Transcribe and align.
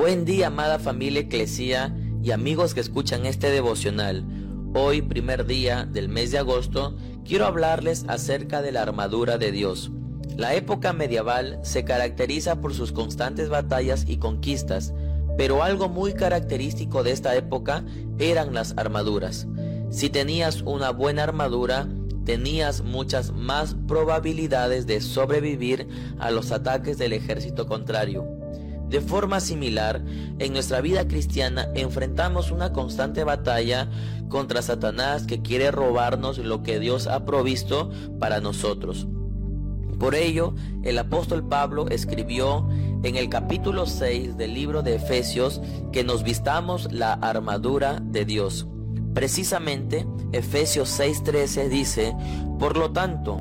Buen 0.00 0.24
día, 0.24 0.46
amada 0.46 0.78
familia 0.78 1.20
Eclesia 1.20 1.94
y 2.22 2.30
amigos 2.30 2.72
que 2.72 2.80
escuchan 2.80 3.26
este 3.26 3.50
devocional. 3.50 4.24
Hoy, 4.72 5.02
primer 5.02 5.44
día 5.44 5.84
del 5.84 6.08
mes 6.08 6.30
de 6.30 6.38
agosto, 6.38 6.96
quiero 7.22 7.44
hablarles 7.44 8.06
acerca 8.08 8.62
de 8.62 8.72
la 8.72 8.80
armadura 8.80 9.36
de 9.36 9.52
Dios. 9.52 9.92
La 10.38 10.54
época 10.54 10.94
medieval 10.94 11.60
se 11.62 11.84
caracteriza 11.84 12.62
por 12.62 12.72
sus 12.72 12.92
constantes 12.92 13.50
batallas 13.50 14.06
y 14.08 14.16
conquistas, 14.16 14.94
pero 15.36 15.62
algo 15.62 15.90
muy 15.90 16.14
característico 16.14 17.02
de 17.02 17.10
esta 17.10 17.36
época 17.36 17.84
eran 18.18 18.54
las 18.54 18.72
armaduras. 18.78 19.48
Si 19.90 20.08
tenías 20.08 20.62
una 20.62 20.92
buena 20.92 21.24
armadura, 21.24 21.86
tenías 22.24 22.80
muchas 22.80 23.32
más 23.32 23.76
probabilidades 23.86 24.86
de 24.86 25.02
sobrevivir 25.02 25.86
a 26.18 26.30
los 26.30 26.52
ataques 26.52 26.96
del 26.96 27.12
ejército 27.12 27.66
contrario. 27.66 28.39
De 28.90 29.00
forma 29.00 29.38
similar, 29.38 30.02
en 30.40 30.52
nuestra 30.52 30.80
vida 30.80 31.06
cristiana 31.06 31.68
enfrentamos 31.76 32.50
una 32.50 32.72
constante 32.72 33.22
batalla 33.22 33.88
contra 34.28 34.62
Satanás 34.62 35.26
que 35.26 35.42
quiere 35.42 35.70
robarnos 35.70 36.38
lo 36.38 36.64
que 36.64 36.80
Dios 36.80 37.06
ha 37.06 37.24
provisto 37.24 37.92
para 38.18 38.40
nosotros. 38.40 39.06
Por 40.00 40.16
ello, 40.16 40.54
el 40.82 40.98
apóstol 40.98 41.46
Pablo 41.46 41.86
escribió 41.88 42.68
en 43.04 43.14
el 43.14 43.28
capítulo 43.28 43.86
6 43.86 44.36
del 44.36 44.54
libro 44.54 44.82
de 44.82 44.96
Efesios 44.96 45.60
que 45.92 46.02
nos 46.02 46.24
vistamos 46.24 46.92
la 46.92 47.12
armadura 47.12 48.00
de 48.02 48.24
Dios. 48.24 48.66
Precisamente, 49.14 50.04
Efesios 50.32 50.88
6:13 50.98 51.68
dice, 51.68 52.16
por 52.58 52.76
lo 52.76 52.90
tanto, 52.90 53.36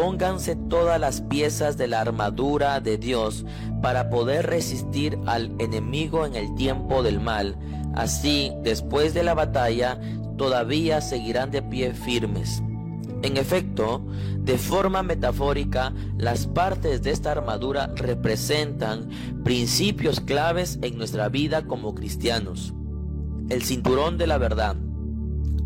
Pónganse 0.00 0.56
todas 0.56 0.98
las 0.98 1.20
piezas 1.20 1.76
de 1.76 1.86
la 1.86 2.00
armadura 2.00 2.80
de 2.80 2.96
Dios 2.96 3.44
para 3.82 4.08
poder 4.08 4.46
resistir 4.46 5.18
al 5.26 5.54
enemigo 5.58 6.24
en 6.24 6.36
el 6.36 6.54
tiempo 6.54 7.02
del 7.02 7.20
mal. 7.20 7.58
Así, 7.94 8.50
después 8.62 9.12
de 9.12 9.24
la 9.24 9.34
batalla, 9.34 10.00
todavía 10.38 11.02
seguirán 11.02 11.50
de 11.50 11.60
pie 11.60 11.92
firmes. 11.92 12.62
En 13.22 13.36
efecto, 13.36 14.02
de 14.38 14.56
forma 14.56 15.02
metafórica, 15.02 15.92
las 16.16 16.46
partes 16.46 17.02
de 17.02 17.10
esta 17.10 17.32
armadura 17.32 17.92
representan 17.94 19.10
principios 19.44 20.20
claves 20.20 20.78
en 20.80 20.96
nuestra 20.96 21.28
vida 21.28 21.66
como 21.66 21.94
cristianos. 21.94 22.72
El 23.50 23.62
cinturón 23.64 24.16
de 24.16 24.26
la 24.26 24.38
verdad 24.38 24.76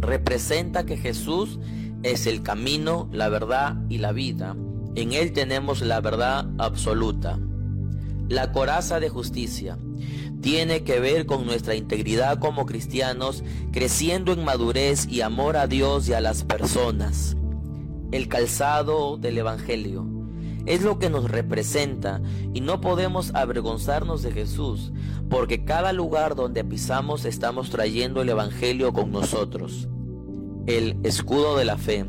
representa 0.01 0.85
que 0.85 0.97
Jesús 0.97 1.61
es 2.05 2.27
el 2.27 2.43
camino, 2.43 3.09
la 3.13 3.31
verdad 3.31 3.79
y 3.89 3.99
la 3.99 4.13
vida. 4.13 4.55
En 4.95 5.13
Él 5.13 5.33
tenemos 5.33 5.81
la 5.81 6.01
verdad 6.01 6.47
absoluta. 6.59 7.39
La 8.29 8.53
coraza 8.53 9.01
de 9.01 9.09
justicia 9.09 9.79
tiene 10.43 10.85
que 10.85 11.01
ver 11.01 11.25
con 11.25 11.47
nuestra 11.47 11.75
integridad 11.75 12.39
como 12.39 12.67
cristianos, 12.67 13.43
creciendo 13.73 14.33
en 14.33 14.45
madurez 14.45 15.09
y 15.09 15.23
amor 15.23 15.57
a 15.57 15.67
Dios 15.67 16.07
y 16.07 16.13
a 16.13 16.21
las 16.21 16.45
personas. 16.45 17.37
El 18.13 18.29
calzado 18.29 19.17
del 19.17 19.39
Evangelio 19.39 20.07
es 20.67 20.83
lo 20.83 20.99
que 20.99 21.09
nos 21.09 21.31
representa 21.31 22.21
y 22.53 22.61
no 22.61 22.83
podemos 22.83 23.35
avergonzarnos 23.35 24.23
de 24.23 24.33
Jesús, 24.33 24.93
porque 25.31 25.65
cada 25.65 25.95
lugar 25.95 26.35
donde 26.35 26.65
pisamos 26.65 27.25
estamos 27.25 27.71
trayendo 27.71 28.21
el 28.21 28.29
Evangelio 28.29 28.93
con 28.93 29.11
nosotros 29.11 29.89
el 30.67 30.97
escudo 31.03 31.57
de 31.57 31.65
la 31.65 31.77
fe. 31.77 32.07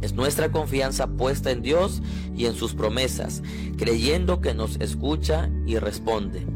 Es 0.00 0.14
nuestra 0.14 0.50
confianza 0.50 1.06
puesta 1.06 1.50
en 1.50 1.62
Dios 1.62 2.02
y 2.34 2.46
en 2.46 2.54
sus 2.54 2.74
promesas, 2.74 3.42
creyendo 3.76 4.40
que 4.40 4.54
nos 4.54 4.76
escucha 4.80 5.50
y 5.66 5.78
responde. 5.78 6.46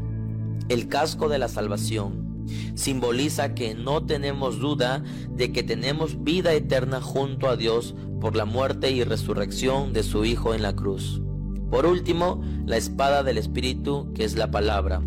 El 0.69 0.89
casco 0.89 1.29
de 1.29 1.37
la 1.37 1.47
salvación 1.47 2.45
simboliza 2.75 3.53
que 3.53 3.75
no 3.75 4.05
tenemos 4.05 4.59
duda 4.59 5.03
de 5.29 5.51
que 5.51 5.63
tenemos 5.63 6.23
vida 6.23 6.53
eterna 6.53 7.01
junto 7.01 7.47
a 7.47 7.55
Dios 7.55 7.95
por 8.19 8.35
la 8.35 8.45
muerte 8.45 8.91
y 8.91 9.03
resurrección 9.03 9.93
de 9.93 10.03
su 10.03 10.25
Hijo 10.25 10.53
en 10.53 10.61
la 10.61 10.75
cruz. 10.75 11.21
Por 11.69 11.85
último, 11.85 12.41
la 12.65 12.77
espada 12.77 13.23
del 13.23 13.37
Espíritu, 13.37 14.11
que 14.13 14.23
es 14.23 14.35
la 14.35 14.51
palabra. 14.51 15.01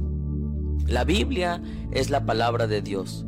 La 0.87 1.05
Biblia 1.05 1.63
es 1.93 2.11
la 2.11 2.25
palabra 2.25 2.67
de 2.67 2.83
Dios 2.83 3.25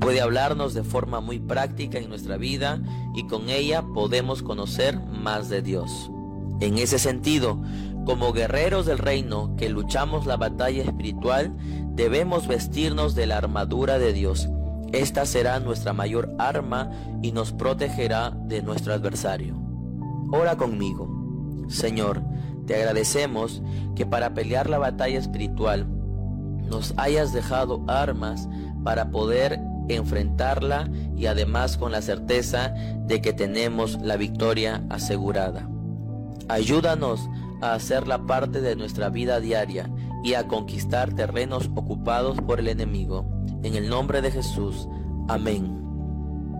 puede 0.00 0.20
hablarnos 0.20 0.74
de 0.74 0.84
forma 0.84 1.20
muy 1.20 1.38
práctica 1.38 1.98
en 1.98 2.08
nuestra 2.08 2.36
vida 2.36 2.80
y 3.14 3.26
con 3.26 3.48
ella 3.48 3.82
podemos 3.94 4.42
conocer 4.42 5.00
más 5.00 5.48
de 5.48 5.62
Dios. 5.62 6.10
En 6.60 6.78
ese 6.78 6.98
sentido, 6.98 7.60
como 8.04 8.32
guerreros 8.32 8.86
del 8.86 8.98
reino 8.98 9.56
que 9.56 9.68
luchamos 9.68 10.26
la 10.26 10.36
batalla 10.36 10.82
espiritual, 10.82 11.56
debemos 11.94 12.46
vestirnos 12.46 13.14
de 13.14 13.26
la 13.26 13.38
armadura 13.38 13.98
de 13.98 14.12
Dios. 14.12 14.48
Esta 14.92 15.26
será 15.26 15.58
nuestra 15.60 15.92
mayor 15.92 16.32
arma 16.38 16.90
y 17.22 17.32
nos 17.32 17.52
protegerá 17.52 18.30
de 18.30 18.62
nuestro 18.62 18.94
adversario. 18.94 19.56
Ora 20.30 20.56
conmigo. 20.56 21.08
Señor, 21.68 22.22
te 22.66 22.76
agradecemos 22.76 23.62
que 23.94 24.06
para 24.06 24.34
pelear 24.34 24.70
la 24.70 24.78
batalla 24.78 25.18
espiritual 25.18 25.86
nos 26.68 26.94
hayas 26.96 27.32
dejado 27.32 27.84
armas 27.86 28.48
para 28.84 29.10
poder 29.10 29.60
enfrentarla 29.88 30.90
y 31.16 31.26
además 31.26 31.76
con 31.76 31.92
la 31.92 32.02
certeza 32.02 32.74
de 33.06 33.20
que 33.20 33.32
tenemos 33.32 34.00
la 34.02 34.16
victoria 34.16 34.84
asegurada. 34.90 35.68
Ayúdanos 36.48 37.28
a 37.60 37.74
hacerla 37.74 38.26
parte 38.26 38.60
de 38.60 38.76
nuestra 38.76 39.08
vida 39.08 39.40
diaria 39.40 39.90
y 40.22 40.34
a 40.34 40.46
conquistar 40.46 41.14
terrenos 41.14 41.70
ocupados 41.74 42.40
por 42.40 42.60
el 42.60 42.68
enemigo. 42.68 43.26
En 43.62 43.74
el 43.74 43.88
nombre 43.88 44.22
de 44.22 44.30
Jesús. 44.30 44.88
Amén. 45.28 45.82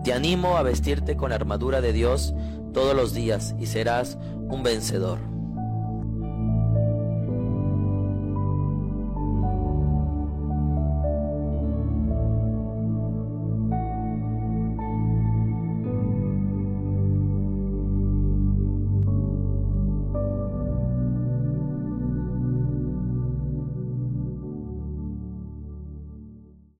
Te 0.03 0.13
animo 0.13 0.57
a 0.57 0.63
vestirte 0.63 1.17
con 1.17 1.29
la 1.29 1.35
armadura 1.35 1.81
de 1.81 1.93
Dios 1.93 2.33
todos 2.73 2.95
los 2.95 3.13
días 3.13 3.55
y 3.59 3.65
serás 3.65 4.17
un 4.49 4.63
vencedor. 4.63 5.36